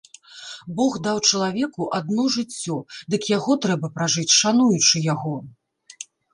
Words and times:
Бог 0.79 0.95
даў 1.07 1.17
чалавеку 1.31 1.89
адно 1.99 2.25
жыццё, 2.37 2.79
дык 3.13 3.21
яго 3.37 3.59
трэба 3.69 3.87
пражыць 4.01 4.29
шануючы 4.41 5.07
яго. 5.13 5.37